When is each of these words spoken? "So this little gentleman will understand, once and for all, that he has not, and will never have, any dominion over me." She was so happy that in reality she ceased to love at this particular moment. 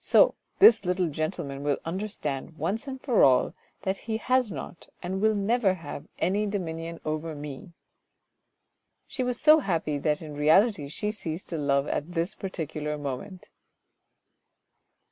"So 0.00 0.34
this 0.58 0.84
little 0.84 1.06
gentleman 1.08 1.62
will 1.62 1.76
understand, 1.84 2.56
once 2.58 2.88
and 2.88 3.00
for 3.00 3.22
all, 3.22 3.54
that 3.82 3.98
he 3.98 4.16
has 4.16 4.50
not, 4.50 4.88
and 5.00 5.20
will 5.22 5.36
never 5.36 5.74
have, 5.74 6.08
any 6.18 6.44
dominion 6.46 6.98
over 7.04 7.36
me." 7.36 7.70
She 9.06 9.22
was 9.22 9.40
so 9.40 9.60
happy 9.60 9.96
that 9.98 10.22
in 10.22 10.34
reality 10.34 10.88
she 10.88 11.12
ceased 11.12 11.50
to 11.50 11.56
love 11.56 11.86
at 11.86 12.14
this 12.14 12.34
particular 12.34 12.98
moment. 12.98 13.48